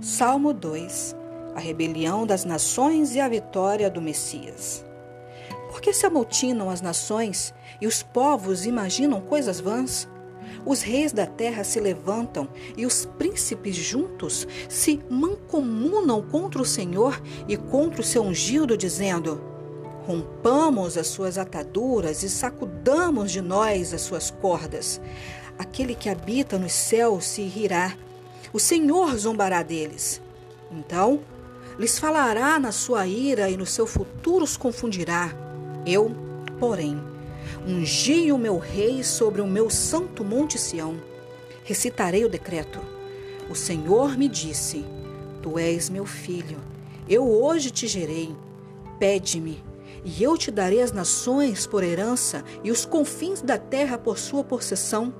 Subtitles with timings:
[0.00, 1.14] Salmo 2
[1.54, 4.84] A rebelião das nações e a vitória do Messias.
[5.68, 10.08] Por que se amotinam as nações e os povos imaginam coisas vãs?
[10.64, 17.20] Os reis da terra se levantam e os príncipes juntos se mancomunam contra o Senhor
[17.46, 19.40] e contra o seu ungido, dizendo:
[20.04, 25.00] Rompamos as suas ataduras e sacudamos de nós as suas cordas.
[25.56, 27.96] Aquele que habita nos céus se rirá
[28.56, 30.18] o Senhor zombará deles.
[30.72, 31.20] Então,
[31.78, 35.30] lhes falará na sua ira e no seu futuro os confundirá.
[35.84, 36.10] Eu,
[36.58, 36.98] porém,
[37.68, 40.96] ungi o meu rei sobre o meu santo monte Sião.
[41.64, 42.80] Recitarei o decreto.
[43.50, 44.86] O Senhor me disse:
[45.42, 46.58] Tu és meu filho.
[47.06, 48.34] Eu hoje te gerei.
[48.98, 49.62] Pede-me,
[50.02, 54.42] e eu te darei as nações por herança e os confins da terra por sua
[54.42, 55.12] possessão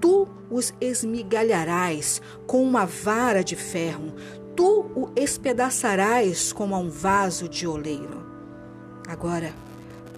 [0.00, 4.14] tu os esmigalharás com uma vara de ferro,
[4.54, 8.24] tu o espedaçarás como a um vaso de oleiro.
[9.08, 9.52] Agora,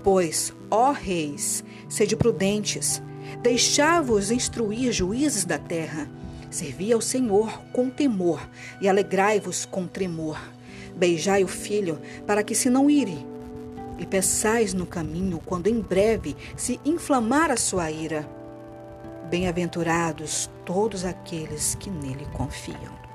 [0.03, 3.03] pois, ó reis, sede prudentes,
[3.43, 6.09] deixai-vos instruir juízes da terra,
[6.51, 8.41] servi ao Senhor com temor
[8.81, 10.39] e alegrai-vos com tremor.
[10.97, 13.25] Beijai o filho, para que se não ire,
[13.99, 18.38] e peçais no caminho, quando em breve se inflamar a sua ira
[19.29, 23.08] Bem-aventurados todos aqueles que nele confiam.